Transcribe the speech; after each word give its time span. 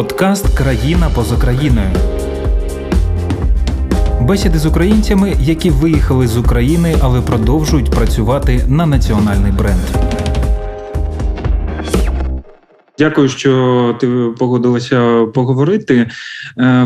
Подкаст 0.00 0.58
Країна 0.58 1.10
поза 1.14 1.36
країною. 1.36 1.90
Бесіди 4.20 4.58
з 4.58 4.66
українцями, 4.66 5.36
які 5.40 5.70
виїхали 5.70 6.26
з 6.26 6.36
України, 6.36 6.96
але 7.00 7.20
продовжують 7.20 7.90
працювати 7.90 8.64
на 8.68 8.86
національний 8.86 9.52
бренд. 9.52 9.80
Дякую, 12.98 13.28
що 13.28 13.96
ти 14.00 14.06
погодилася 14.38 15.26
поговорити. 15.34 15.94
Е, 15.94 16.08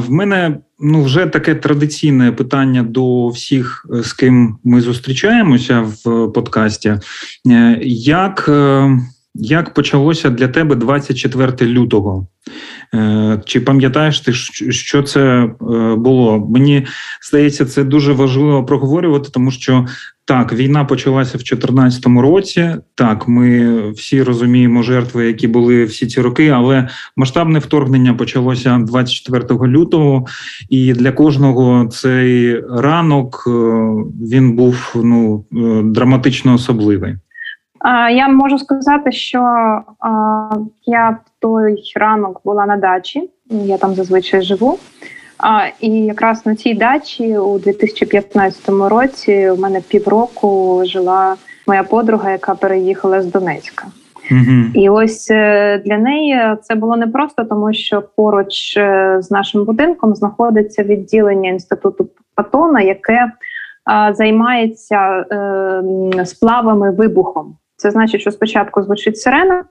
в 0.07 0.11
мене 0.11 0.59
ну 0.81 1.03
вже 1.03 1.27
таке 1.27 1.55
традиційне 1.55 2.33
питання 2.33 2.83
до 2.83 3.29
всіх, 3.29 3.87
з 3.91 4.13
ким 4.13 4.59
ми 4.65 4.81
зустрічаємося 4.81 5.81
в 5.81 6.29
подкасті. 6.33 6.89
Е, 7.47 7.79
як 7.83 8.47
е, 8.49 8.99
як 9.35 9.75
почалося 9.75 10.31
для 10.31 10.49
тебе 10.49 10.75
24 10.75 11.73
лютого? 11.73 12.27
Е, 12.95 13.41
чи 13.45 13.61
пам'ятаєш 13.61 14.21
ти, 14.21 14.33
що 14.73 15.03
це 15.03 15.21
е, 15.23 15.51
було? 15.95 16.49
Мені 16.51 16.87
здається, 17.23 17.65
це 17.65 17.85
дуже 17.85 18.13
важливо 18.13 18.65
проговорювати, 18.65 19.29
тому 19.33 19.51
що 19.51 19.87
так, 20.27 20.53
війна 20.53 20.85
почалася 20.85 21.39
в 21.39 21.41
2014 21.41 22.07
році. 22.07 22.71
Так, 22.95 23.29
ми 23.29 23.81
всі 23.91 24.23
розуміємо 24.23 24.83
жертви, 24.83 25.27
які 25.27 25.49
були 25.49 25.85
всі 25.85 26.07
ці 26.07 26.21
роки, 26.21 26.49
але 26.49 26.89
масштабне 27.17 27.59
вторгнення 27.59 28.15
почалося 28.15 28.79
24 28.79 29.45
лютого, 29.67 30.27
і 30.71 30.93
для 30.93 31.13
кожного 31.13 31.87
цей 31.87 32.61
ранок 32.61 33.45
е, 33.47 33.51
він 34.31 34.53
був 34.53 34.95
ну 35.05 35.45
драматично 35.85 36.55
особливий. 36.55 37.15
Я 38.11 38.29
можу 38.29 38.59
сказати, 38.59 39.13
що 39.13 39.39
я 40.87 41.11
в 41.11 41.31
той 41.41 41.83
ранок 41.97 42.41
була 42.45 42.67
на 42.67 42.77
дачі, 42.77 43.31
я 43.51 43.79
там 43.79 43.95
зазвичай 43.95 44.43
живу. 44.43 44.79
І 45.81 45.91
якраз 45.91 46.47
на 46.47 46.55
цій 46.55 46.75
дачі 46.75 47.39
у 47.39 47.59
2015 47.59 48.69
році 48.69 49.51
у 49.51 49.61
мене 49.61 49.81
півроку 49.81 50.83
жила 50.85 51.37
моя 51.67 51.83
подруга, 51.83 52.31
яка 52.31 52.55
переїхала 52.55 53.23
з 53.23 53.27
Донецька. 53.27 53.87
Mm-hmm. 54.31 54.73
І 54.75 54.89
ось 54.89 55.31
е, 55.31 55.79
для 55.85 55.99
неї 55.99 56.57
це 56.63 56.75
було 56.75 56.97
непросто, 56.97 57.45
тому 57.45 57.73
що 57.73 58.03
поруч 58.17 58.77
е, 58.77 59.17
з 59.21 59.31
нашим 59.31 59.65
будинком 59.65 60.15
знаходиться 60.15 60.83
відділення 60.83 61.51
інституту 61.51 62.09
Патона, 62.35 62.81
яке 62.81 63.33
займається 64.13 65.27
е, 66.17 66.27
сплавами 66.27 66.91
вибухом. 66.91 67.57
Це 67.85 67.91
значить, 67.91 68.21
що 68.21 68.31
спочатку 68.31 68.83
звучить 68.83 69.19
сирена, 69.19 69.65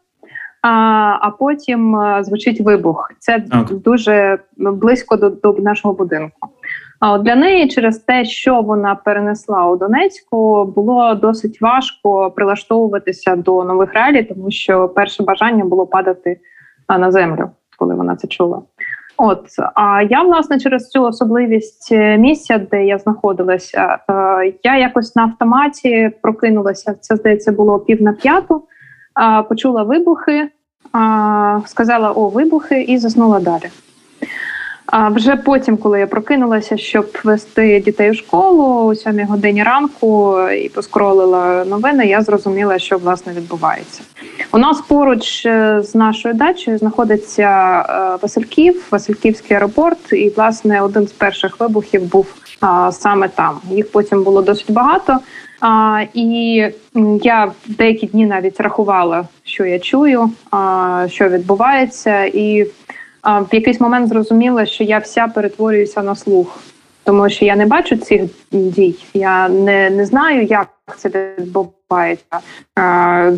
а 0.61 1.29
потім 1.39 1.95
е, 1.95 2.23
звучить 2.23 2.61
вибух. 2.61 3.11
Це 3.19 3.37
okay. 3.37 3.81
дуже 3.81 4.39
близько 4.57 5.15
до, 5.15 5.29
до 5.29 5.53
нашого 5.53 5.93
будинку. 5.93 6.49
А 6.99 7.11
от 7.11 7.21
для 7.21 7.35
неї 7.35 7.67
через 7.67 7.97
те, 7.99 8.25
що 8.25 8.61
вона 8.61 8.95
перенесла 8.95 9.65
у 9.65 9.77
Донецьку, 9.77 10.65
було 10.65 11.15
досить 11.15 11.61
важко 11.61 12.31
прилаштовуватися 12.31 13.35
до 13.35 13.63
нових 13.63 13.93
реалій, 13.93 14.23
тому 14.23 14.51
що 14.51 14.89
перше 14.89 15.23
бажання 15.23 15.65
було 15.65 15.87
падати 15.87 16.39
на 16.89 17.11
землю, 17.11 17.49
коли 17.77 17.95
вона 17.95 18.15
це 18.15 18.27
чула. 18.27 18.61
От 19.17 19.45
а 19.75 20.01
я 20.01 20.23
власне 20.23 20.59
через 20.59 20.89
цю 20.89 21.03
особливість 21.03 21.91
е, 21.91 22.17
місця, 22.17 22.57
де 22.71 22.85
я 22.85 22.97
знаходилася, 22.97 23.97
е, 24.09 24.53
я 24.63 24.77
якось 24.77 25.15
на 25.15 25.23
автоматі 25.23 26.11
прокинулася. 26.21 26.95
Це 27.01 27.15
здається 27.15 27.51
було 27.51 27.79
пів 27.79 28.01
на 28.01 28.13
п'яту. 28.13 28.63
Почула 29.49 29.83
вибухи, 29.83 30.49
сказала 31.65 32.11
о 32.11 32.29
вибухи 32.29 32.81
і 32.81 32.97
заснула 32.97 33.39
далі. 33.39 33.69
А 34.85 35.09
вже 35.09 35.35
потім, 35.35 35.77
коли 35.77 35.99
я 35.99 36.07
прокинулася, 36.07 36.77
щоб 36.77 37.17
вести 37.23 37.79
дітей 37.79 38.11
в 38.11 38.15
школу 38.15 38.87
о 38.87 38.95
7 38.95 39.25
годині 39.25 39.63
ранку 39.63 40.39
і 40.49 40.69
поскролила 40.69 41.65
новини, 41.65 42.05
я 42.05 42.21
зрозуміла, 42.21 42.79
що 42.79 42.97
власне 42.97 43.33
відбувається. 43.33 44.01
У 44.51 44.57
нас 44.57 44.81
поруч 44.81 45.45
е, 45.45 45.81
з 45.83 45.95
нашою 45.95 46.33
дачею 46.33 46.77
знаходиться 46.77 47.43
е, 47.43 48.17
Васильків, 48.21 48.87
Васильківський 48.91 49.57
аеропорт, 49.57 50.13
і 50.13 50.29
власне 50.29 50.81
один 50.81 51.07
з 51.07 51.11
перших 51.11 51.59
вибухів 51.59 52.11
був 52.11 52.27
саме 52.91 53.27
там. 53.27 53.59
Їх 53.71 53.91
потім 53.91 54.23
було 54.23 54.41
досить 54.41 54.71
багато. 54.71 55.19
А, 55.61 56.01
І 56.13 56.65
я 57.23 57.51
деякі 57.67 58.07
дні 58.07 58.25
навіть 58.25 58.59
рахувала, 58.59 59.27
що 59.43 59.65
я 59.65 59.79
чую, 59.79 60.29
а, 60.51 61.05
що 61.09 61.29
відбувається, 61.29 62.23
і 62.23 62.67
в 63.23 63.47
якийсь 63.51 63.79
момент 63.79 64.09
зрозуміла, 64.09 64.65
що 64.65 64.83
я 64.83 64.97
вся 64.97 65.27
перетворююся 65.27 66.03
на 66.03 66.15
слух, 66.15 66.59
тому 67.03 67.29
що 67.29 67.45
я 67.45 67.55
не 67.55 67.65
бачу 67.65 67.97
цих 67.97 68.21
дій. 68.51 68.95
Я 69.13 69.49
не, 69.49 69.89
не 69.89 70.05
знаю, 70.05 70.43
як 70.43 70.67
це 70.97 71.35
відбувається. 71.39 72.39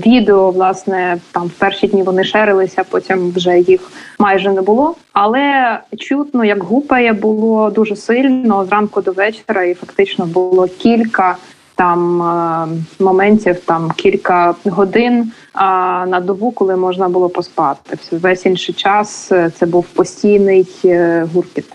Відео, 0.08 0.52
власне, 0.52 1.18
там 1.32 1.48
в 1.48 1.52
перші 1.52 1.88
дні 1.88 2.04
вони 2.04 2.24
шерилися, 2.24 2.84
потім 2.84 3.32
вже 3.32 3.60
їх 3.60 3.92
майже 4.20 4.52
не 4.52 4.62
було. 4.62 4.96
Але 5.14 5.80
чутно, 5.98 6.46
як 6.46 6.64
гупає, 6.64 7.14
було 7.14 7.70
дуже 7.70 7.96
сильно 7.96 8.66
зранку 8.66 9.02
до 9.02 9.12
вечора, 9.12 9.64
і 9.64 9.74
фактично 9.74 10.26
було 10.26 10.68
кілька 10.68 11.38
там 11.76 12.22
е, 12.22 12.68
моментів, 13.00 13.60
там 13.60 13.92
кілька 13.96 14.56
годин 14.66 15.32
а 15.54 16.06
на 16.08 16.20
добу, 16.20 16.52
коли 16.52 16.76
можна 16.76 17.10
було 17.10 17.30
поспати. 17.30 17.98
Весь 18.12 18.46
інший 18.46 18.76
час 18.76 19.32
е, 19.32 19.50
це 19.50 19.66
був 19.66 19.86
постійний 19.86 20.68
е, 20.86 21.28
гуркіт. 21.34 21.66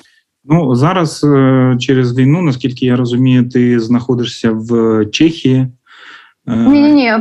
Ну 0.44 0.75
зараз 0.75 1.27
через 1.78 2.19
війну, 2.19 2.43
наскільки 2.43 2.87
я 2.87 2.97
розумію, 2.97 3.49
ти 3.49 3.81
знаходишся 3.81 4.50
в 4.53 5.06
Чехії. 5.06 5.66
Ні, 6.47 6.82
ні, 6.82 6.93
ні. 6.93 7.12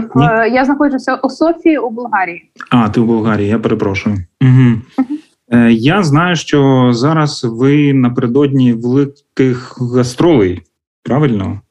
Я 0.53 0.65
знаходжуся 0.65 1.15
у 1.15 1.29
Софії 1.29 1.77
у 1.77 1.89
Болгарії. 1.89 2.51
А, 2.69 2.89
ти 2.89 2.99
у 2.99 3.05
Болгарії, 3.05 3.49
я 3.49 3.59
перепрошую. 3.59 4.17
Угу. 4.41 4.81
Угу. 4.97 5.69
Я 5.69 6.03
знаю, 6.03 6.35
що 6.35 6.89
зараз 6.93 7.43
ви 7.43 7.93
напередодні 7.93 8.73
великих 8.73 9.77
гастролей, 9.95 10.61
правильно? 11.03 11.61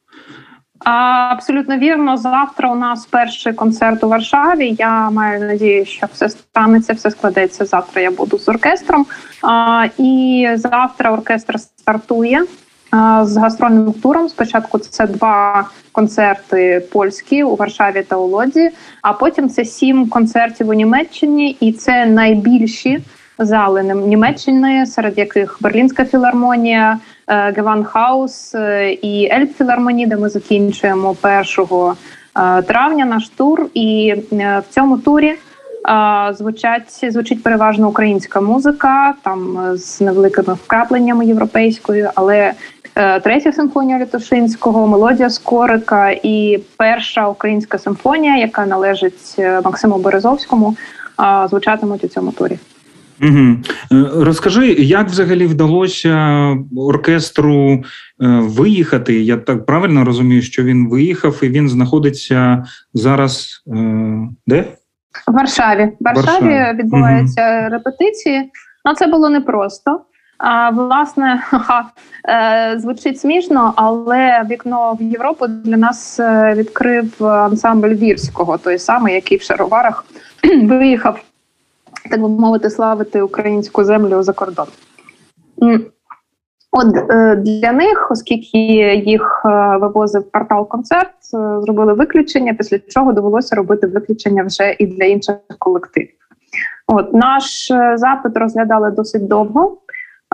Абсолютно 0.91 1.79
вірно. 1.79 2.17
Завтра 2.17 2.71
у 2.71 2.75
нас 2.75 3.07
перший 3.07 3.53
концерт 3.53 4.05
у 4.05 4.09
Варшаві. 4.09 4.77
Я 4.79 5.11
маю 5.11 5.41
надію, 5.41 5.87
що 5.87 6.07
все 6.13 6.29
станеться, 6.29 6.93
все 6.93 7.11
складеться. 7.11 7.65
Завтра 7.65 8.03
я 8.03 8.11
буду 8.11 8.39
з 8.39 8.49
оркестром. 8.49 9.07
І 9.99 10.49
завтра 10.55 11.13
оркестр 11.13 11.61
стартує 11.61 12.45
з 13.23 13.37
гастрольним 13.37 13.93
туром. 13.93 14.29
Спочатку 14.29 14.79
це 14.79 15.07
два 15.07 15.69
концерти 15.93 16.89
польські 16.93 17.43
у 17.43 17.57
Варшаві 17.57 18.03
та 18.03 18.17
у 18.17 18.27
Лодзі, 18.27 18.71
а 19.03 19.13
потім 19.13 19.49
це 19.49 19.65
сім 19.65 20.09
концертів 20.09 20.69
у 20.69 20.73
Німеччині, 20.73 21.57
і 21.61 21.73
це 21.73 22.07
найбільші 22.07 23.01
зали 23.39 23.83
Німеччини, 23.83 24.87
серед 24.87 25.19
яких 25.19 25.59
Берлінська 25.61 26.05
філармонія. 26.05 26.99
Е, 27.29 27.53
Гевандхаус 27.57 28.55
е, 28.55 28.93
і 28.93 29.29
Ельбфілармонії, 29.33 30.07
де 30.07 30.17
ми 30.17 30.29
закінчуємо 30.29 31.17
1 31.23 31.37
е, 32.37 32.63
травня 32.63 33.05
наш 33.05 33.29
тур. 33.29 33.67
І 33.75 34.15
в 34.31 34.63
цьому 34.71 34.99
турі 34.99 35.35
звучать 36.33 37.05
звучить 37.09 37.43
переважно 37.43 37.89
українська 37.89 38.41
музика, 38.41 39.15
там 39.23 39.59
з 39.75 40.01
невеликими 40.01 40.55
вкрапленнями 40.55 41.27
європейською, 41.27 42.11
але 42.15 42.53
Третя 43.23 43.53
симфонія 43.53 43.99
Літошинського, 43.99 44.87
мелодія 44.87 45.31
Скорика 45.31 46.11
і 46.11 46.61
перша 46.77 47.29
українська 47.29 47.79
симфонія, 47.79 48.37
яка 48.37 48.67
належить 48.67 49.37
Максиму 49.65 49.99
Березовському, 49.99 50.77
звучатимуть 51.49 52.05
у 52.05 52.09
цьому 52.09 52.33
турі. 52.33 52.59
Угу. 53.23 53.57
Розкажи, 54.25 54.67
як 54.73 55.09
взагалі 55.09 55.47
вдалося 55.47 56.57
оркестру 56.77 57.73
е, 57.73 57.83
виїхати? 58.29 59.21
Я 59.21 59.37
так 59.37 59.67
правильно 59.67 60.05
розумію, 60.05 60.43
що 60.43 60.63
він 60.65 60.89
виїхав 60.89 61.39
і 61.43 61.49
він 61.49 61.69
знаходиться 61.69 62.65
зараз 62.95 63.63
е, 63.67 64.29
де? 64.47 64.65
В 65.29 65.33
Варшаві. 65.33 65.85
В 65.85 66.05
Варшаві, 66.05 66.45
Варшаві. 66.45 66.79
відбуваються 66.79 67.61
угу. 67.61 67.71
репетиції. 67.71 68.51
Ну 68.85 68.95
це 68.95 69.07
було 69.07 69.29
непросто. 69.29 70.01
А 70.39 70.71
власне, 70.71 71.43
ха, 71.51 71.85
звучить 72.77 73.21
смішно, 73.21 73.73
але 73.77 74.47
вікно 74.51 74.97
в 75.01 75.03
Європу 75.03 75.47
для 75.47 75.77
нас 75.77 76.21
відкрив 76.55 77.25
ансамбль 77.25 77.95
вірського, 77.95 78.59
той 78.59 78.79
самий, 78.79 79.15
який 79.15 79.39
в 79.39 79.43
шароварах 79.43 80.05
виїхав 80.63 81.21
так 82.11 82.21
би 82.21 82.29
мовити, 82.29 82.71
славити 82.71 83.23
українську 83.23 83.85
землю 83.85 84.23
за 84.23 84.33
кордон. 84.33 84.67
От 86.73 86.97
е, 87.11 87.37
для 87.37 87.73
них, 87.73 88.09
оскільки 88.11 88.59
їх 88.95 89.43
е, 89.45 89.77
вивозив 89.77 90.31
портал 90.31 90.69
концерт, 90.69 91.11
е, 91.35 91.61
зробили 91.61 91.93
виключення, 91.93 92.55
після 92.55 92.79
чого 92.79 93.13
довелося 93.13 93.57
робити 93.57 93.87
виключення 93.87 94.45
вже 94.45 94.77
і 94.79 94.87
для 94.87 95.05
інших 95.05 95.37
колективів. 95.59 96.15
От 96.87 97.13
наш 97.13 97.73
запит 97.95 98.37
розглядали 98.37 98.91
досить 98.91 99.29
довго. 99.29 99.79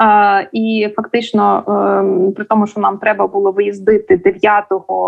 Uh, 0.02 0.46
і 0.52 0.88
фактично, 0.96 1.62
uh, 1.66 2.32
при 2.32 2.44
тому, 2.44 2.66
що 2.66 2.80
нам 2.80 2.98
треба 2.98 3.26
було 3.26 3.52
виїздити 3.52 4.16
9 4.16 4.64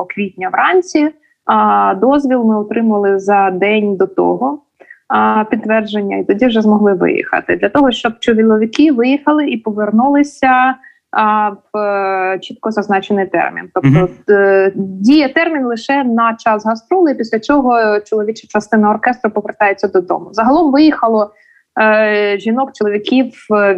квітня 0.09 0.49
вранці, 0.49 1.11
uh, 1.47 1.99
дозвіл 1.99 2.45
ми 2.45 2.59
отримали 2.59 3.19
за 3.19 3.51
день 3.51 3.97
до 3.97 4.07
того 4.07 4.59
підтвердження, 5.51 6.17
і 6.17 6.25
тоді 6.25 6.47
вже 6.47 6.63
змогли 6.63 6.95
виїхати 6.95 7.57
для 7.57 7.69
того, 7.69 7.91
щоб 7.91 8.19
чоловіки 8.19 8.93
виїхали 8.93 9.49
і 9.49 9.57
повернулися 9.57 10.75
в 11.73 11.79
е, 11.79 12.39
чітко 12.39 12.71
зазначений 12.71 13.27
термін. 13.27 13.69
Тобто 13.75 13.89
mm-hmm. 13.89 14.73
діє 14.77 15.29
термін 15.29 15.67
лише 15.67 16.05
на 16.05 16.35
час 16.35 16.67
гастроли, 16.67 17.15
після 17.15 17.41
чого 17.41 18.01
чоловіча 18.01 18.47
частина 18.51 18.91
оркестру 18.91 19.31
повертається 19.31 19.89
додому. 19.89 20.29
Загалом 20.33 20.73
виїхало 20.73 21.31
е, 21.81 22.39
жінок, 22.39 22.71
чоловіків 22.75 23.33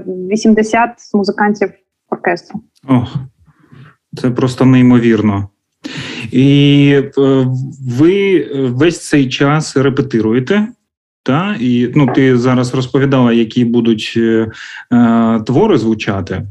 80 0.06 0.90
музикантів 1.14 1.70
оркестру. 2.10 2.60
Ох, 2.88 3.14
це 4.16 4.30
просто 4.30 4.64
неймовірно. 4.64 5.48
І 6.32 7.02
ви 7.98 8.46
весь 8.54 9.08
цей 9.08 9.28
час 9.28 9.76
репетируєте 9.76 10.66
та? 11.28 11.56
І 11.60 11.92
ну, 11.94 12.06
ти 12.06 12.36
зараз 12.38 12.74
розповідала, 12.74 13.32
які 13.32 13.64
будуть 13.64 14.14
е, 14.16 14.50
е, 14.92 15.40
твори 15.46 15.78
звучати. 15.78 16.42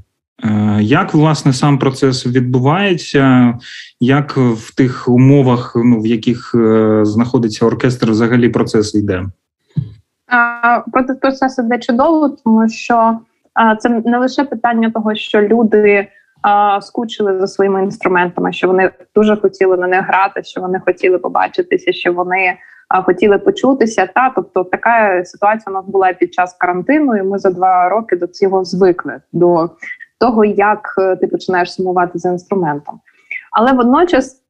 Е, 0.44 0.78
як 0.82 1.14
власне 1.14 1.54
сам 1.54 1.80
процес 1.80 2.28
відбувається, 2.28 3.54
як 4.00 4.38
в 4.38 4.76
тих 4.76 5.08
умовах, 5.08 5.74
ну 5.76 6.02
в 6.02 6.08
яких 6.08 6.56
е, 6.56 7.00
знаходиться 7.06 7.66
оркестр, 7.66 8.12
взагалі 8.12 8.50
процес 8.50 8.96
йде? 8.96 9.26
Процес 11.22 11.60
іде 11.60 11.80
чудово, 11.80 12.30
тому 12.30 12.70
що 12.70 13.18
це 13.80 13.90
не 13.90 14.18
лише 14.18 14.44
питання 14.44 14.92
того, 14.92 15.16
що 15.16 15.42
люди 15.42 16.08
скучили 16.82 17.40
за 17.40 17.48
своїми 17.48 17.84
інструментами, 17.84 18.54
що 18.54 18.68
вони 18.68 18.92
дуже 19.16 19.36
хотіли 19.36 19.78
на 19.78 19.88
них 19.88 20.06
грати, 20.08 20.44
що 20.44 20.62
вони 20.62 20.80
хотіли 20.86 21.18
побачитися, 21.18 21.94
що 21.94 22.14
вони 22.14 22.58
хотіли 23.06 23.38
почутися. 23.38 24.10
Та 24.16 24.32
тобто 24.36 24.64
така 24.64 25.26
ситуація 25.26 25.66
у 25.68 25.74
нас 25.74 25.86
була 25.86 26.14
під 26.14 26.34
час 26.34 26.54
карантину, 26.54 27.18
і 27.18 27.24
ми 27.24 27.40
за 27.40 27.50
два 27.50 27.90
роки 27.90 28.16
до 28.16 28.28
цього 28.28 28.64
звикли 28.64 29.22
до 29.32 29.70
того, 30.20 30.46
як 30.46 30.96
е, 30.98 31.16
ти 31.16 31.28
починаєш 31.28 31.74
сумувати 31.74 32.20
за 32.20 32.30
інструментом. 32.30 33.00
Але 33.52 33.74
водночас 33.74 34.44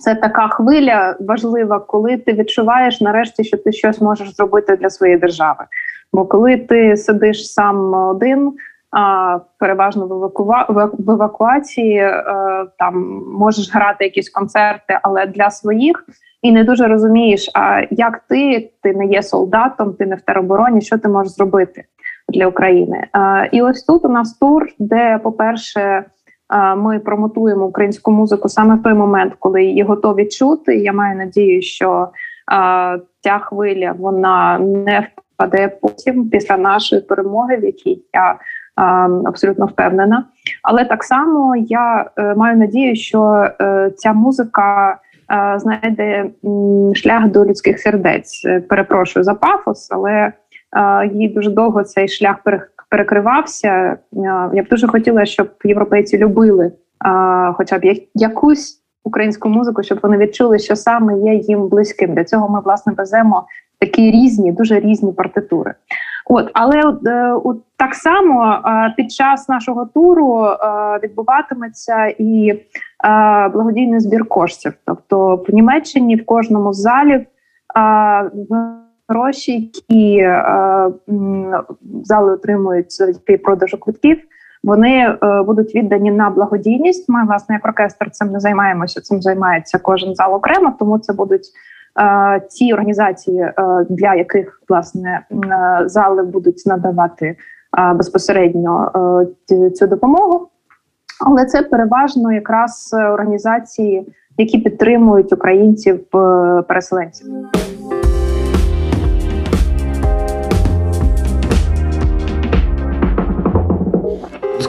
це 0.00 0.14
така 0.14 0.48
хвиля 0.48 1.16
важлива, 1.20 1.80
коли 1.80 2.16
ти 2.16 2.32
відчуваєш 2.32 3.00
нарешті, 3.00 3.44
що 3.44 3.56
ти 3.56 3.72
щось 3.72 4.00
можеш 4.00 4.36
зробити 4.36 4.76
для 4.76 4.90
своєї 4.90 5.18
держави. 5.18 5.64
Бо 6.12 6.26
коли 6.26 6.56
ти 6.56 6.96
сидиш 6.96 7.52
сам 7.52 7.94
один, 7.94 8.52
а, 8.90 9.38
переважно 9.58 10.06
в, 10.06 10.12
евакуа... 10.12 10.66
в 10.98 11.10
евакуації, 11.10 11.96
е, 11.96 12.24
там 12.78 13.22
можеш 13.26 13.74
грати 13.74 14.04
якісь 14.04 14.30
концерти, 14.30 14.98
але 15.02 15.26
для 15.26 15.50
своїх 15.50 16.04
і 16.42 16.52
не 16.52 16.64
дуже 16.64 16.86
розумієш, 16.86 17.50
а 17.54 17.82
як 17.90 18.20
ти 18.28 18.70
ти 18.82 18.92
не 18.92 19.06
є 19.06 19.22
солдатом, 19.22 19.94
ти 19.94 20.06
не 20.06 20.16
в 20.16 20.20
теробороні, 20.20 20.80
що 20.80 20.98
ти 20.98 21.08
можеш 21.08 21.32
зробити 21.32 21.84
для 22.28 22.46
України? 22.46 23.06
І 23.52 23.62
ось 23.62 23.82
тут 23.82 24.04
у 24.04 24.08
нас 24.08 24.38
тур, 24.38 24.66
де, 24.78 25.18
по-перше, 25.22 26.04
ми 26.76 26.98
промотуємо 26.98 27.64
українську 27.64 28.10
музику 28.10 28.48
саме 28.48 28.74
в 28.74 28.82
той 28.82 28.94
момент, 28.94 29.32
коли 29.38 29.64
її 29.64 29.82
готові 29.82 30.28
чути. 30.28 30.76
Я 30.76 30.92
маю 30.92 31.16
надію, 31.16 31.62
що 31.62 32.08
ця 33.20 33.38
хвиля 33.38 33.94
вона 33.98 34.58
не 34.58 35.08
впаде 35.34 35.68
потім 35.82 36.28
після 36.28 36.56
нашої 36.56 37.02
перемоги, 37.02 37.56
в 37.56 37.64
якій 37.64 38.02
я 38.14 38.38
абсолютно 39.24 39.66
впевнена. 39.66 40.24
Але 40.62 40.84
так 40.84 41.04
само 41.04 41.56
я 41.56 42.10
е, 42.16 42.34
маю 42.34 42.56
надію, 42.56 42.96
що 42.96 43.48
е, 43.60 43.90
ця 43.96 44.12
музика 44.12 44.98
знайде 45.56 46.30
шлях 46.94 47.28
до 47.28 47.44
людських 47.44 47.80
сердець. 47.80 48.42
Е, 48.44 48.60
перепрошую 48.60 49.24
за 49.24 49.34
пафос, 49.34 49.88
але 49.90 50.32
їй 51.12 51.28
дуже 51.28 51.50
довго 51.50 51.82
цей 51.82 52.08
шлях 52.08 52.36
перекривався. 52.88 53.98
Я 54.52 54.62
б 54.62 54.68
дуже 54.70 54.88
хотіла, 54.88 55.24
щоб 55.24 55.50
європейці 55.64 56.18
любили 56.18 56.72
хоча 57.54 57.78
б 57.78 57.94
якусь 58.14 58.78
українську 59.04 59.48
музику, 59.48 59.82
щоб 59.82 59.98
вони 60.02 60.16
відчули, 60.16 60.58
що 60.58 60.76
саме 60.76 61.18
є 61.18 61.34
їм 61.34 61.68
близьким. 61.68 62.14
Для 62.14 62.24
цього 62.24 62.48
ми 62.48 62.60
власне 62.60 62.92
веземо 62.96 63.46
такі 63.78 64.10
різні, 64.10 64.52
дуже 64.52 64.80
різні 64.80 65.12
партитури. 65.12 65.74
От, 66.26 66.50
але 66.54 66.80
е, 67.06 67.32
от, 67.44 67.56
так 67.76 67.94
само 67.94 68.62
е, 68.66 68.94
під 68.96 69.12
час 69.12 69.48
нашого 69.48 69.86
туру 69.86 70.44
е, 70.44 70.56
відбуватиметься 71.02 72.06
і 72.18 72.62
благодійний 73.52 74.00
збір 74.00 74.28
коштів. 74.28 74.72
Тобто 74.86 75.44
в 75.48 75.54
Німеччині 75.54 76.16
в 76.16 76.26
кожному 76.26 76.72
з 76.72 76.80
залів 76.80 77.26
гроші, 79.08 79.52
які 79.52 80.30
зали 82.04 82.32
отримують 82.32 82.92
завдяки 82.92 83.38
продажу 83.38 83.80
квитків. 83.80 84.18
Вони 84.64 85.16
будуть 85.46 85.74
віддані 85.74 86.10
на 86.10 86.30
благодійність. 86.30 87.08
Ми 87.08 87.24
власне 87.24 87.54
як 87.54 87.64
оркестр 87.64 88.10
цим 88.10 88.28
не 88.28 88.40
займаємося. 88.40 89.00
Цим 89.00 89.22
займається 89.22 89.78
кожен 89.78 90.14
зал 90.14 90.34
окремо, 90.34 90.74
тому 90.78 90.98
це 90.98 91.12
будуть 91.12 91.46
ті 92.50 92.72
організації, 92.72 93.40
е, 93.40 93.54
для 93.90 94.14
яких 94.14 94.62
власне 94.68 95.20
е, 95.30 95.88
зали 95.88 96.22
будуть 96.22 96.62
надавати 96.66 97.36
безпосередньо 97.94 98.92
е, 99.50 99.70
цю 99.70 99.86
допомогу, 99.86 100.48
але 101.26 101.44
це 101.44 101.62
переважно 101.62 102.32
якраз 102.32 102.90
організації, 102.94 104.12
які 104.38 104.58
підтримують 104.58 105.32
українців 105.32 106.04
переселенців. 106.68 107.26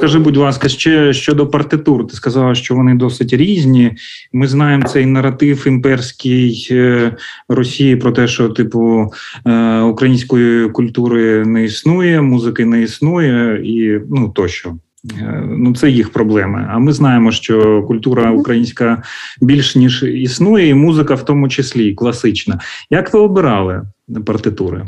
Скажи, 0.03 0.19
будь 0.19 0.38
ласка, 0.38 0.69
ще 0.69 1.13
щодо 1.13 1.47
партитур, 1.47 2.07
ти 2.07 2.15
сказала, 2.15 2.55
що 2.55 2.75
вони 2.75 2.95
досить 2.95 3.33
різні. 3.33 3.91
Ми 4.33 4.47
знаємо 4.47 4.88
цей 4.88 5.05
наратив 5.05 5.67
імперський 5.67 6.67
е, 6.71 7.15
Росії 7.50 7.95
про 7.95 8.11
те, 8.11 8.27
що 8.27 8.50
типу 8.50 9.12
е, 9.45 9.79
української 9.79 10.69
культури 10.69 11.45
не 11.45 11.63
існує, 11.63 12.22
музики 12.22 12.65
не 12.65 12.81
існує, 12.81 13.62
і 13.63 14.01
ну 14.10 14.29
тощо. 14.29 14.75
Е, 15.19 15.43
ну, 15.57 15.75
це 15.75 15.89
їх 15.89 16.10
проблеми. 16.10 16.67
А 16.72 16.79
ми 16.79 16.93
знаємо, 16.93 17.31
що 17.31 17.83
культура 17.83 18.31
українська 18.31 19.03
більш 19.41 19.75
ніж 19.75 20.03
існує, 20.03 20.67
і 20.67 20.74
музика 20.74 21.15
в 21.15 21.25
тому 21.25 21.50
числі 21.50 21.93
класична. 21.93 22.60
Як 22.89 23.13
ви 23.13 23.19
обирали 23.19 23.81
партитури? 24.25 24.86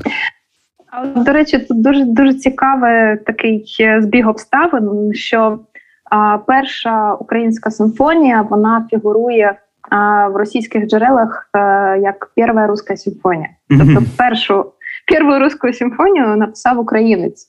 До 1.15 1.33
речі, 1.33 1.59
тут 1.59 1.81
дуже 1.81 2.05
дуже 2.05 2.33
цікавий 2.33 3.17
такий 3.17 3.75
е, 3.79 4.01
збіг 4.01 4.29
обставин, 4.29 5.13
що 5.13 5.59
а, 6.11 6.37
перша 6.37 7.13
українська 7.13 7.71
симфонія 7.71 8.41
вона 8.41 8.87
фігурує 8.89 9.55
а, 9.89 10.27
в 10.27 10.35
російських 10.35 10.87
джерелах 10.87 11.49
а, 11.51 11.59
е, 11.59 11.99
як 11.99 12.31
перша 12.35 12.67
руська 12.67 12.97
симфонія. 12.97 13.49
Тобто, 13.69 14.01
першу 14.17 14.65
першу 15.07 15.39
руську 15.39 15.73
симфонію 15.73 16.35
написав 16.35 16.79
українець. 16.79 17.47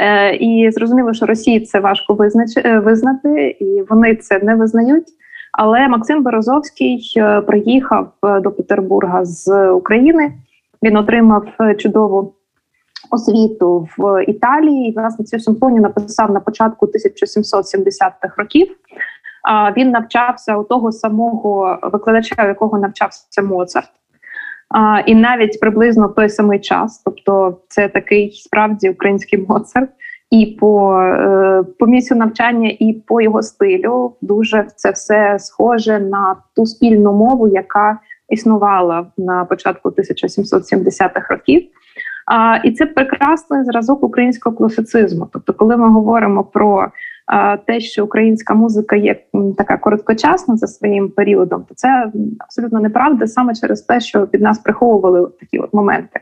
Е, 0.00 0.34
І 0.34 0.70
зрозуміло, 0.70 1.12
що 1.12 1.26
Росії 1.26 1.60
це 1.60 1.80
важко 1.80 2.14
визнач, 2.14 2.50
е, 2.56 2.78
визнати, 2.78 3.56
і 3.60 3.82
вони 3.90 4.16
це 4.16 4.38
не 4.42 4.54
визнають. 4.54 5.06
Але 5.52 5.88
Максим 5.88 6.22
Березовський 6.22 7.14
приїхав 7.46 8.12
до 8.42 8.50
Петербурга 8.50 9.24
з 9.24 9.70
України. 9.70 10.32
Він 10.82 10.96
отримав 10.96 11.44
чудову 11.78 12.34
освіту 13.10 13.88
в 13.98 14.24
Італії. 14.24 14.88
І, 14.88 14.94
Власне, 14.94 15.24
цю 15.24 15.38
симфонію 15.38 15.82
написав 15.82 16.30
на 16.30 16.40
початку 16.40 16.86
1770-х 16.86 18.34
років. 18.36 18.68
Він 19.76 19.90
навчався 19.90 20.56
у 20.56 20.64
того 20.64 20.92
самого 20.92 21.78
викладача, 21.82 22.44
у 22.44 22.46
якого 22.46 22.78
навчався 22.78 23.42
Моцарт. 23.42 23.90
І 25.06 25.14
навіть 25.14 25.60
приблизно 25.60 26.08
в 26.08 26.14
той 26.14 26.28
самий 26.28 26.60
час, 26.60 27.02
тобто 27.04 27.58
це 27.68 27.88
такий 27.88 28.32
справді 28.32 28.90
український 28.90 29.46
Моцарт, 29.48 29.90
і 30.30 30.46
по 30.46 31.00
е, 31.00 31.64
по 31.78 31.86
місцю 31.86 32.14
навчання, 32.14 32.76
і 32.78 32.92
по 32.92 33.20
його 33.20 33.42
стилю 33.42 34.12
дуже 34.20 34.66
це 34.76 34.90
все 34.90 35.38
схоже 35.38 35.98
на 35.98 36.36
ту 36.56 36.66
спільну 36.66 37.12
мову, 37.12 37.48
яка 37.48 37.98
існувала 38.28 39.06
на 39.16 39.44
початку 39.44 39.88
1770-х 39.88 41.34
років. 41.34 41.68
А, 42.28 42.60
І 42.64 42.72
це 42.72 42.86
прекрасний 42.86 43.64
зразок 43.64 44.02
українського 44.02 44.56
класицизму. 44.56 45.28
Тобто, 45.32 45.54
коли 45.54 45.76
ми 45.76 45.88
говоримо 45.88 46.44
про 46.44 46.88
а, 47.26 47.56
те, 47.56 47.80
що 47.80 48.04
українська 48.04 48.54
музика 48.54 48.96
є 48.96 49.16
така 49.56 49.76
короткочасна 49.76 50.56
за 50.56 50.66
своїм 50.66 51.08
періодом, 51.08 51.64
то 51.68 51.74
це 51.74 52.12
абсолютно 52.38 52.80
неправда 52.80 53.26
саме 53.26 53.54
через 53.54 53.82
те, 53.82 54.00
що 54.00 54.28
від 54.34 54.40
нас 54.40 54.58
приховували 54.58 55.28
такі 55.40 55.58
от 55.58 55.74
моменти. 55.74 56.20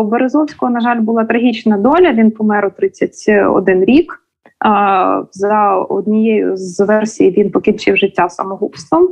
У 0.00 0.04
Березовського, 0.04 0.72
на 0.72 0.80
жаль, 0.80 1.00
була 1.00 1.24
трагічна 1.24 1.78
доля. 1.78 2.12
Він 2.12 2.30
помер 2.30 2.66
у 2.66 2.70
31 2.70 3.84
рік. 3.84 4.20
За 5.30 5.76
однією 5.76 6.56
з 6.56 6.84
версій 6.84 7.30
він 7.30 7.50
покінчив 7.50 7.96
життя 7.96 8.28
самогубством. 8.28 9.08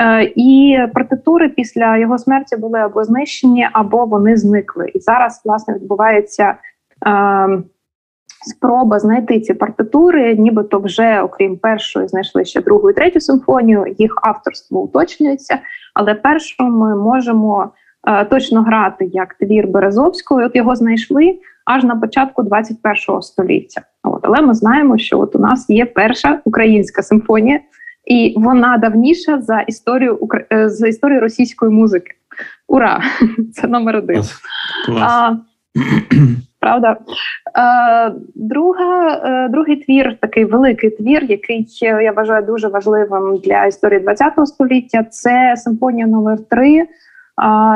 Е, 0.00 0.32
і 0.36 0.78
партитури 0.94 1.48
після 1.48 1.96
його 1.96 2.18
смерті 2.18 2.56
були 2.56 2.78
або 2.78 3.04
знищені, 3.04 3.68
або 3.72 4.04
вони 4.04 4.36
зникли. 4.36 4.88
І 4.94 4.98
зараз 4.98 5.42
власне 5.44 5.74
відбувається 5.74 6.54
е, 7.06 7.62
спроба 8.46 8.98
знайти 8.98 9.40
ці 9.40 9.54
партитури, 9.54 10.36
нібито 10.36 10.78
вже, 10.78 11.20
окрім 11.20 11.56
першої, 11.56 12.08
знайшли 12.08 12.44
ще 12.44 12.60
другу 12.60 12.90
і 12.90 12.94
третю 12.94 13.20
симфонію. 13.20 13.94
Їх 13.98 14.14
авторство 14.22 14.80
уточнюється, 14.80 15.58
але 15.94 16.14
першу 16.14 16.64
ми 16.64 16.96
можемо 16.96 17.70
е, 18.08 18.24
точно 18.24 18.62
грати 18.62 19.10
як 19.12 19.34
твір 19.34 19.66
Березовського. 19.68 20.40
От 20.40 20.56
його 20.56 20.76
знайшли 20.76 21.38
аж 21.64 21.84
на 21.84 21.96
початку 21.96 22.42
21 22.42 23.22
століття. 23.22 23.80
От 24.02 24.20
але 24.22 24.40
ми 24.40 24.54
знаємо, 24.54 24.98
що 24.98 25.20
от 25.20 25.36
у 25.36 25.38
нас 25.38 25.70
є 25.70 25.86
перша 25.86 26.40
українська 26.44 27.02
симфонія 27.02 27.60
і 28.06 28.34
вона 28.36 28.78
давніша 28.78 29.40
за 29.40 29.60
історію 29.60 30.18
е, 30.52 30.68
за 30.68 30.88
історію 30.88 31.20
російської 31.20 31.72
музики. 31.72 32.12
Ура! 32.68 33.02
Це 33.54 33.66
номер 33.66 33.96
один. 33.96 34.22
Клас. 34.86 35.12
А, 35.12 35.36
Правда, 36.60 36.96
Е, 37.56 38.12
друга, 38.34 39.20
е, 39.24 39.48
другий 39.48 39.76
твір, 39.76 40.16
такий 40.20 40.44
великий 40.44 40.90
твір, 40.90 41.24
який 41.24 41.66
я 41.82 42.12
вважаю 42.12 42.46
дуже 42.46 42.68
важливим 42.68 43.40
для 43.44 43.66
історії 43.66 44.06
ХХ 44.06 44.46
століття. 44.46 45.04
Це 45.10 45.54
симфонія 45.56 46.06
номер 46.06 46.38
3 46.50 46.78
е, 46.78 46.86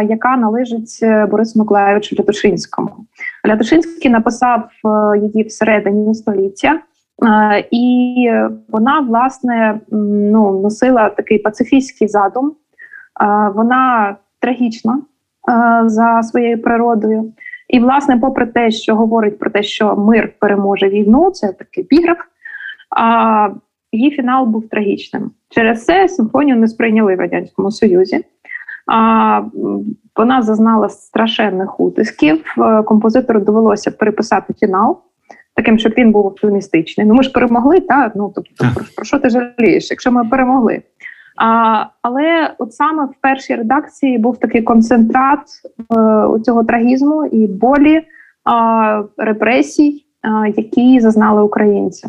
яка 0.09 0.37
належить 0.37 1.05
Борису 1.31 1.59
Миколаївичу 1.59 2.17
Лятушинському. 2.17 2.91
Лятушинський 3.49 4.11
написав 4.11 4.69
е, 4.85 5.19
її 5.19 5.45
всередині 5.45 6.15
століття. 6.15 6.81
Е, 7.23 7.69
і 7.71 8.31
вона 8.69 9.01
власне 9.01 9.81
ну 9.91 10.61
носила 10.61 11.09
такий 11.09 11.39
пацифістський 11.39 12.09
задум. 12.09 12.49
Е, 12.49 12.55
вона 13.55 14.17
трагічна 14.41 14.99
е, 14.99 15.03
за 15.89 16.23
своєю 16.23 16.63
природою. 16.63 17.33
І, 17.69 17.81
власне, 17.81 18.17
попри 18.17 18.47
те, 18.47 18.71
що 18.71 18.97
говорить 18.97 19.39
про 19.39 19.51
те, 19.51 19.63
що 19.63 19.97
мир 19.97 20.33
переможе 20.39 20.89
війну, 20.89 21.31
це 21.31 21.53
такий 21.53 21.85
епіграф, 21.85 22.19
її 23.93 24.11
фінал 24.11 24.47
був 24.47 24.69
трагічним. 24.69 25.31
Через 25.49 25.85
це 25.85 26.09
симфонію 26.09 26.57
не 26.57 26.69
сприйняли 26.69 27.17
в 27.17 27.21
радянському 27.21 27.71
союзі. 27.71 28.25
А 28.87 29.43
вона 30.17 30.43
зазнала 30.43 30.89
страшенних 30.89 31.81
утисків. 31.81 32.45
Композитору 32.85 33.41
довелося 33.41 33.91
переписати 33.91 34.55
фінал 34.61 34.99
таким, 35.61 35.79
щоб 35.79 35.93
він 35.99 36.13
був 36.13 36.27
оптимістичний. 36.27 37.07
Ну 37.07 37.15
ми 37.15 37.23
ж 37.23 37.33
перемогли, 37.33 37.81
так 37.81 38.13
ну 38.17 38.33
тобто, 38.35 38.65
про, 38.75 38.85
про 38.97 39.05
що 39.05 39.19
ти 39.19 39.29
жалієш, 39.29 39.91
якщо 39.91 40.13
ми 40.13 40.25
перемогли? 40.25 40.83
А, 41.37 41.85
Але 42.03 42.55
от 42.59 42.75
саме 42.75 43.05
в 43.05 43.15
першій 43.21 43.55
редакції 43.55 44.19
був 44.19 44.37
такий 44.37 44.63
концентрат 44.63 45.39
е, 45.39 46.41
цього 46.43 46.65
трагізму 46.65 47.27
і 47.27 47.47
болі 47.47 47.95
е, 47.95 48.05
репресій, 49.17 50.05
е, 50.25 50.53
які 50.57 51.01
зазнали 51.01 51.43
українці. 51.43 52.09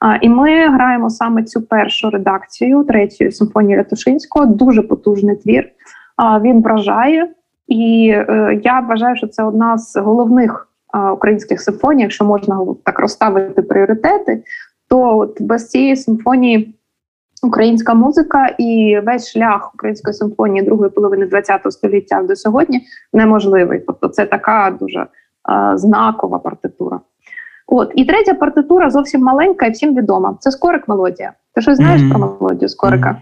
А, 0.00 0.16
І 0.16 0.28
ми 0.28 0.68
граємо 0.68 1.10
саме 1.10 1.42
цю 1.42 1.62
першу 1.62 2.10
редакцію 2.10 2.84
третьої 2.84 3.32
симфонії 3.32 3.76
Рятушинського, 3.76 4.46
дуже 4.46 4.82
потужний 4.82 5.36
твір. 5.36 5.68
А, 6.16 6.40
Він 6.40 6.62
вражає, 6.62 7.28
і 7.68 8.08
е, 8.14 8.60
я 8.64 8.80
вважаю, 8.80 9.16
що 9.16 9.26
це 9.26 9.42
одна 9.44 9.78
з 9.78 9.96
головних 9.96 10.68
українських 11.14 11.60
симфоній, 11.60 12.02
якщо 12.02 12.24
можна 12.24 12.66
так 12.84 12.98
розставити 12.98 13.62
пріоритети, 13.62 14.42
то 14.88 15.18
от 15.18 15.42
без 15.42 15.68
цієї 15.68 15.96
симфонії 15.96 16.74
українська 17.42 17.94
музика 17.94 18.46
і 18.58 19.00
весь 19.06 19.30
шлях 19.32 19.70
української 19.74 20.14
симфонії 20.14 20.64
другої 20.64 20.90
половини 20.90 21.26
ХХ 21.26 21.70
століття 21.70 22.22
до 22.22 22.36
сьогодні 22.36 22.82
неможливий. 23.12 23.80
Тобто, 23.86 24.08
це 24.08 24.26
така 24.26 24.76
дуже 24.80 25.06
знакова 25.74 26.38
партитура. 26.38 27.00
От 27.66 27.92
і 27.96 28.04
третя 28.04 28.34
партитура 28.34 28.90
зовсім 28.90 29.20
маленька 29.20 29.66
і 29.66 29.70
всім 29.70 29.96
відома. 29.96 30.36
Це 30.40 30.50
скорик 30.50 30.88
мелодія. 30.88 31.32
Ти 31.54 31.60
щось 31.60 31.76
знаєш 31.76 32.02
mm-hmm. 32.02 32.10
про 32.10 32.36
мелодію 32.40 32.68
скорика? 32.68 33.16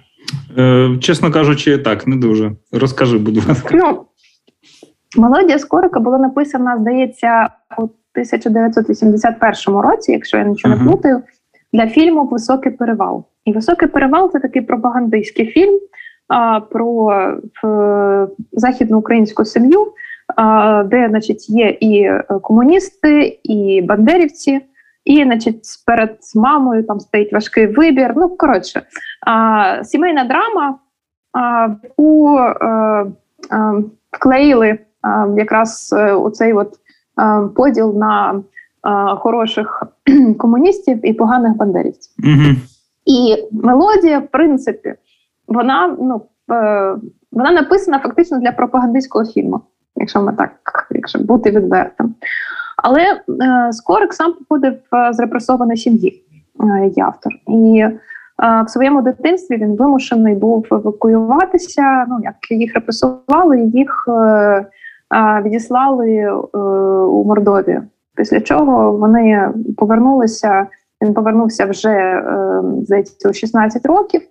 Mm-hmm. 0.57 0.97
Е, 0.97 0.99
Чесно 0.99 1.31
кажучи, 1.31 1.79
так 1.79 2.07
не 2.07 2.17
дуже. 2.17 2.53
Розкажи, 2.73 3.19
будь 3.19 3.49
ласка. 3.49 3.69
Ну, 3.77 4.05
Мелодія 5.17 5.59
Скорика 5.59 6.01
була 6.01 6.19
написана, 6.19 6.79
здається, 6.79 7.49
у 7.79 7.83
1981 7.83 9.81
році, 9.81 10.13
якщо 10.13 10.39
я 10.39 10.45
нічого 10.45 10.75
не 10.77 10.85
плутаю, 10.85 11.23
для 11.73 11.87
фільму 11.87 12.25
Високий 12.25 12.73
перевал. 12.73 13.25
І 13.45 13.53
Високий 13.53 13.89
перевал 13.89 14.33
це 14.33 14.41
такий 14.41 14.63
пропагандистський 14.63 15.47
фільм 15.47 15.79
а, 16.29 16.61
про 16.61 17.13
в, 17.63 18.29
західну 18.53 18.99
українську 18.99 19.45
сім'ю, 19.45 19.93
а, 20.37 20.85
де 20.87 21.09
значить, 21.09 21.51
є 21.51 21.77
і 21.81 22.11
комуністи, 22.43 23.41
і 23.43 23.83
бандерівці. 23.83 24.61
І, 25.05 25.25
значить, 25.25 25.65
перед 25.87 26.19
мамою 26.35 26.83
там 26.83 27.01
стоїть 27.01 27.33
важкий 27.33 27.67
вибір. 27.67 28.13
Ну, 28.17 28.29
коротше, 28.29 28.83
а, 29.27 29.85
сімейна 29.85 30.25
драма, 30.25 30.79
а, 31.33 31.69
яку 31.85 32.37
а, 32.37 33.07
а, 33.51 33.73
вклеїли 34.13 34.79
якраз 35.37 35.95
е, 35.99 36.13
оцей 36.13 36.53
от 36.53 36.73
поділ 37.57 37.99
на 37.99 38.43
хороших 39.17 39.83
комуністів 40.39 41.07
і 41.07 41.13
поганих 41.13 41.57
бандерівців. 41.57 42.13
Mm-hmm. 42.25 42.57
І 43.05 43.37
мелодія, 43.53 44.19
в 44.19 44.27
принципі, 44.27 44.95
вона 45.49 45.97
ну 46.01 46.23
е, 46.53 46.97
вона 47.33 47.51
написана 47.51 47.99
фактично 47.99 48.39
для 48.39 48.53
пропагандистського 48.53 49.25
фільму, 49.25 49.61
якщо 49.97 50.23
ми 50.23 50.33
так, 50.33 50.87
якщо 50.91 51.19
бути 51.19 51.51
відвертим. 51.51 52.15
Але 52.77 53.03
е, 53.03 53.73
Скорик 53.73 54.15
сам 54.15 54.33
походив 54.33 54.75
з 55.13 55.21
репресованої 55.21 55.77
сім'ї, 55.77 56.25
е, 56.97 57.03
автор. 57.03 57.33
І 57.49 57.79
е, 57.79 57.99
в 58.67 58.71
своєму 58.71 59.03
дитинстві 59.03 59.57
він 59.57 59.77
вимушений 59.77 60.35
був 60.35 60.67
евакуюватися. 60.71 62.07
Ну 62.09 62.19
як 62.23 62.35
їх 62.51 62.75
репресували, 62.75 63.61
їх 63.61 64.05
е, 64.09 64.67
відіслали 65.45 66.11
е, 66.11 66.33
у 67.03 67.25
Мордовію. 67.25 67.83
Після 68.17 68.41
чого 68.41 68.93
вони 68.93 69.53
повернулися. 69.77 70.67
Він 71.03 71.15
повернувся 71.15 71.67
вже 71.67 71.91
е, 71.91 72.63
здається, 72.83 73.29
у 73.29 73.33
16 73.33 73.87
років. 73.87 74.23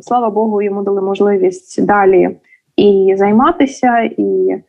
Слава 0.00 0.30
Богу, 0.30 0.62
йому 0.62 0.82
дали 0.82 1.02
можливість 1.02 1.86
далі 1.86 2.36
і 2.76 3.14
займатися, 3.18 4.00
і 4.00 4.62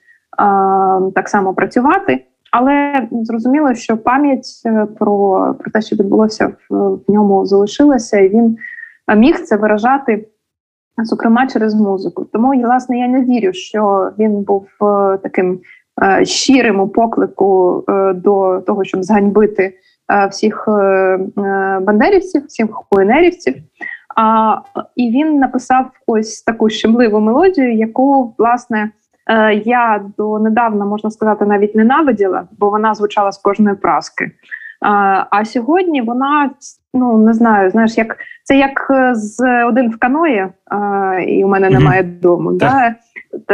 так 1.15 1.29
само 1.29 1.53
працювати. 1.53 2.23
Але 2.51 3.07
зрозуміло, 3.11 3.73
що 3.73 3.97
пам'ять 3.97 4.61
е, 4.65 4.87
про 4.99 5.55
про 5.59 5.71
те, 5.71 5.81
що 5.81 5.95
відбулося 5.95 6.47
в, 6.69 6.75
в 6.95 7.01
ньому, 7.07 7.45
залишилася, 7.45 8.19
і 8.19 8.29
він 8.29 8.57
міг 9.17 9.43
це 9.43 9.57
виражати 9.57 10.27
зокрема 11.03 11.47
через 11.47 11.75
музику. 11.75 12.25
Тому 12.33 12.61
власне 12.61 12.99
я 12.99 13.07
не 13.07 13.23
вірю, 13.23 13.53
що 13.53 14.11
він 14.19 14.43
був 14.43 14.67
е, 14.81 15.17
таким 15.17 15.59
е, 16.03 16.25
щирим 16.25 16.79
у 16.79 16.87
поклику 16.89 17.83
е, 17.89 18.13
до 18.13 18.61
того, 18.67 18.83
щоб 18.83 19.03
зганьбити 19.03 19.73
всіх 20.29 20.63
бандерівців, 21.81 22.45
всіх 22.45 22.67
хуенерівців. 22.71 23.55
А, 24.15 24.55
І 24.95 25.09
він 25.09 25.39
написав 25.39 25.85
ось 26.07 26.41
таку 26.41 26.69
щемливу 26.69 27.19
мелодію, 27.19 27.75
яку 27.75 28.33
власне 28.37 28.91
я 29.65 30.05
донедавна 30.17 30.85
можна 30.85 31.11
сказати 31.11 31.45
навіть 31.45 31.75
ненавиділа, 31.75 32.47
бо 32.59 32.69
вона 32.69 32.93
звучала 32.95 33.31
з 33.31 33.37
кожної 33.37 33.75
праски. 33.75 34.31
А 35.29 35.45
сьогодні 35.45 36.01
вона 36.01 36.49
ну 36.97 37.17
не 37.17 37.33
знаю, 37.33 37.71
знаєш, 37.71 37.97
як 37.97 38.17
це 38.43 38.57
як 38.57 38.87
е, 38.89 39.15
з 39.15 39.65
один 39.65 39.89
в 39.91 39.99
каної, 39.99 40.47
а, 40.65 41.13
і 41.27 41.43
у 41.43 41.47
мене 41.47 41.69
немає 41.69 42.01
mm-hmm. 42.01 42.19
дому. 42.19 42.51
Да? 42.51 42.95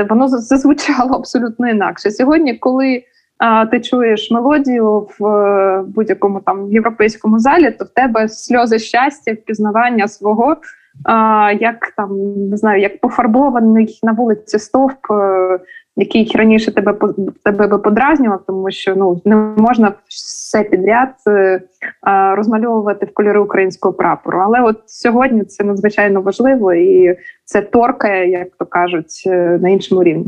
Воно 0.09 0.27
зазвучало 0.27 1.15
абсолютно 1.15 1.69
інакше. 1.69 2.11
Сьогодні, 2.11 2.57
коли 2.57 3.03
а, 3.37 3.65
ти 3.65 3.79
чуєш 3.79 4.31
мелодію 4.31 4.99
в, 4.99 5.15
в 5.19 5.83
будь-якому 5.87 6.39
там 6.39 6.71
європейському 6.71 7.39
залі, 7.39 7.71
то 7.71 7.85
в 7.85 7.89
тебе 7.89 8.29
сльози 8.29 8.79
щастя, 8.79 9.33
впізнавання 9.33 10.07
свого. 10.07 10.57
А, 11.05 11.51
Як 11.59 11.93
там 11.97 12.09
не 12.49 12.57
знаю, 12.57 12.81
як 12.81 13.01
пофарбований 13.01 13.99
на 14.03 14.11
вулиці 14.11 14.59
стовп, 14.59 15.11
е, 15.11 15.59
який 15.95 16.31
раніше 16.35 16.71
тебе 16.71 16.95
тебе 17.43 17.67
би 17.67 17.77
подразнював, 17.77 18.43
тому 18.47 18.71
що 18.71 18.95
ну 18.95 19.21
не 19.25 19.35
можна 19.35 19.93
все 20.53 20.63
підряд 20.63 21.09
е, 21.27 21.61
розмальовувати 22.35 23.05
в 23.05 23.13
кольори 23.13 23.39
українського 23.39 23.93
прапору. 23.93 24.39
Але 24.39 24.61
от 24.61 24.77
сьогодні 24.85 25.43
це 25.43 25.63
надзвичайно 25.63 26.21
важливо 26.21 26.73
і 26.73 27.17
це 27.45 27.61
торкає, 27.61 28.29
як 28.29 28.47
то 28.59 28.65
кажуть, 28.65 29.23
е, 29.25 29.59
на 29.61 29.69
іншому 29.69 30.03
рівні. 30.03 30.25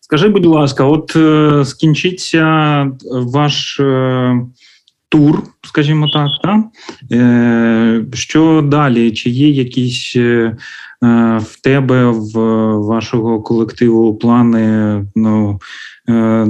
Скажи, 0.00 0.28
будь 0.28 0.46
ласка, 0.46 0.84
от 0.84 1.16
е, 1.16 1.64
скінчиться 1.64 2.86
ваш 3.12 3.80
е, 3.80 4.34
тур, 5.08 5.42
скажімо 5.64 6.08
так, 6.12 6.30
та? 6.42 6.64
Е, 7.16 8.04
що 8.12 8.62
далі? 8.64 9.12
Чи 9.12 9.30
є 9.30 9.48
якісь 9.48 10.12
е, 10.16 10.56
в 11.38 11.60
тебе, 11.62 12.06
в 12.06 12.38
вашого 12.76 13.42
колективу 13.42 14.14
плани? 14.14 15.04
Ну, 15.14 15.60
е, 16.08 16.46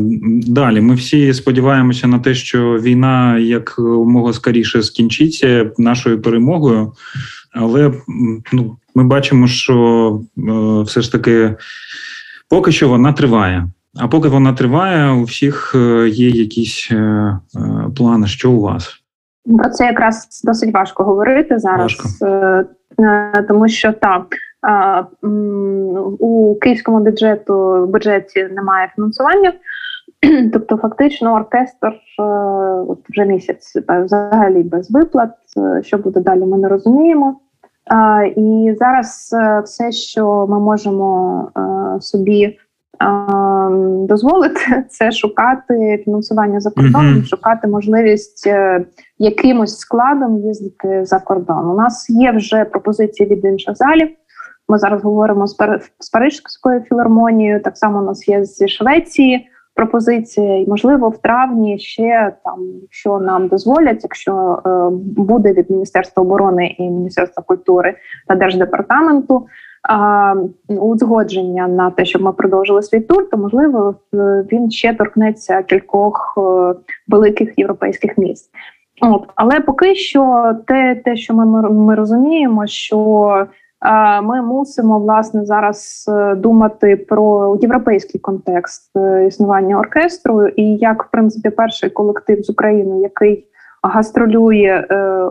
далі? 0.46 0.80
Ми 0.80 0.94
всі 0.94 1.34
сподіваємося 1.34 2.06
на 2.06 2.18
те, 2.18 2.34
що 2.34 2.72
війна 2.72 3.38
як 3.38 3.78
мого 3.78 4.32
скоріше 4.32 4.82
скінчиться 4.82 5.70
нашою 5.78 6.22
перемогою, 6.22 6.92
але 7.52 7.92
ну, 8.52 8.76
ми 8.94 9.04
бачимо, 9.04 9.46
що 9.46 10.20
е, 10.38 10.82
все 10.82 11.00
ж 11.00 11.12
таки. 11.12 11.54
Поки 12.48 12.72
що 12.72 12.88
вона 12.88 13.12
триває. 13.12 13.68
А 13.96 14.08
поки 14.08 14.28
вона 14.28 14.52
триває, 14.52 15.10
у 15.10 15.24
всіх 15.24 15.74
е, 15.74 16.08
є 16.08 16.28
якісь 16.28 16.88
е, 16.90 16.94
е, 16.96 17.40
плани. 17.96 18.26
Що 18.26 18.50
у 18.50 18.60
вас? 18.60 19.03
Про 19.58 19.70
це 19.70 19.84
якраз 19.86 20.42
досить 20.44 20.74
важко 20.74 21.04
говорити 21.04 21.58
зараз, 21.58 21.80
Важко. 21.80 22.26
е, 22.26 22.64
е, 23.00 23.44
тому 23.48 23.68
що 23.68 23.92
так 23.92 24.26
у 26.18 26.54
київському 26.60 27.00
бюджету 27.00 27.86
бюджеті 27.86 28.44
немає 28.44 28.92
фінансування. 28.94 29.52
Тобто, 30.52 30.76
фактично, 30.76 31.34
оркестр 31.34 31.86
е, 31.88 32.22
от 32.88 32.98
вже 33.10 33.24
місяць 33.24 33.76
взагалі 34.04 34.62
без 34.62 34.90
виплат. 34.90 35.30
Що 35.82 35.98
буде 35.98 36.20
далі, 36.20 36.40
ми 36.40 36.58
не 36.58 36.68
розуміємо. 36.68 37.40
І 38.36 38.74
зараз 38.78 39.36
все, 39.64 39.92
що 39.92 40.46
ми 40.46 40.60
можемо 40.60 41.48
собі 42.00 42.58
дозволити, 44.08 44.60
це 44.88 45.12
шукати 45.12 46.02
фінансування 46.04 46.60
за 46.60 46.70
кордоном, 46.70 47.12
Мгм. 47.12 47.24
шукати 47.24 47.68
можливість 47.68 48.46
е, 48.46 48.84
якимось 49.18 49.78
складом 49.78 50.38
їздити 50.38 51.04
за 51.04 51.18
кордон. 51.18 51.70
У 51.70 51.74
нас 51.74 52.10
є 52.10 52.32
вже 52.32 52.64
пропозиції 52.64 53.28
від 53.28 53.44
інших 53.44 53.76
залів. 53.76 54.08
Ми 54.68 54.78
зараз 54.78 55.02
говоримо 55.02 55.46
з, 55.46 55.54
Пар- 55.58 55.80
з 55.98 56.10
Парижською 56.10 56.80
філармонією. 56.80 57.60
Так 57.62 57.76
само 57.78 57.98
у 57.98 58.04
нас 58.04 58.28
є 58.28 58.44
зі 58.44 58.68
Швеції 58.68 59.48
пропозиція, 59.74 60.60
і 60.60 60.66
можливо 60.68 61.08
в 61.08 61.18
травні 61.18 61.78
ще 61.78 62.32
там, 62.44 62.58
якщо 62.82 63.18
нам 63.18 63.48
дозволять, 63.48 64.00
якщо 64.02 64.62
е, 64.66 64.70
буде 65.22 65.52
від 65.52 65.70
Міністерства 65.70 66.22
оборони 66.22 66.74
і 66.78 66.82
Міністерства 66.82 67.42
культури 67.46 67.94
та 68.28 68.34
держдепартаменту. 68.34 69.46
А, 69.88 70.34
узгодження 70.68 71.68
на 71.68 71.90
те, 71.90 72.04
щоб 72.04 72.22
ми 72.22 72.32
продовжили 72.32 72.82
свій 72.82 73.00
тур, 73.00 73.30
то 73.30 73.36
можливо 73.36 73.94
е, 74.14 74.16
він 74.52 74.70
ще 74.70 74.94
торкнеться 74.94 75.62
кількох 75.62 76.34
е, 76.38 76.74
великих 77.08 77.58
європейських 77.58 78.18
міст. 78.18 78.50
От, 79.02 79.22
але 79.34 79.60
поки 79.60 79.94
що, 79.94 80.52
те, 80.66 80.94
те, 81.04 81.16
що 81.16 81.34
ми, 81.34 81.70
ми 81.70 81.94
розуміємо, 81.94 82.66
що 82.66 83.46
е, 83.86 84.20
ми 84.20 84.42
мусимо 84.42 84.98
власне 84.98 85.44
зараз 85.44 86.10
думати 86.36 86.96
про 86.96 87.56
європейський 87.62 88.20
контекст 88.20 88.92
існування 89.26 89.78
оркестру, 89.78 90.46
і 90.46 90.76
як 90.76 91.04
в 91.04 91.10
принципі 91.10 91.50
перший 91.50 91.90
колектив 91.90 92.42
з 92.42 92.50
України, 92.50 93.00
який 93.00 93.46
гастролює 93.82 94.84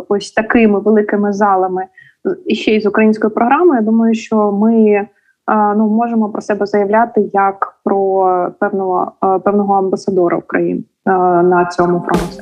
ось 0.10 0.32
такими 0.32 0.80
великими 0.80 1.34
залами, 1.34 1.86
ще 2.48 2.76
й 2.76 2.82
з 2.82 2.86
українською 2.86 3.34
програмою. 3.34 3.74
Я 3.74 3.82
думаю, 3.82 4.14
що 4.14 4.52
ми 4.52 4.76
е, 4.86 5.08
ну 5.48 5.88
можемо 5.90 6.30
про 6.30 6.42
себе 6.42 6.66
заявляти 6.66 7.30
як 7.34 7.76
про 7.84 8.52
певного 8.60 9.12
е, 9.24 9.40
певного 9.40 9.74
амбасадора 9.74 10.38
України 10.38 10.84
е, 11.08 11.12
на 11.44 11.66
цьому 11.66 12.00
фронті. 12.00 12.42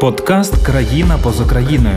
Подкаст 0.00 0.66
Країна 0.66 1.14
поза 1.24 1.44
країною. 1.44 1.96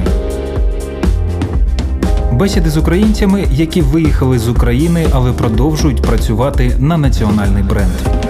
Бесіди 2.34 2.70
з 2.70 2.78
українцями, 2.78 3.44
які 3.52 3.82
виїхали 3.82 4.40
з 4.40 4.50
України, 4.50 5.06
але 5.14 5.34
продовжують 5.34 6.02
працювати 6.02 6.72
на 6.80 6.98
національний 6.98 7.64
бренд. 7.64 8.25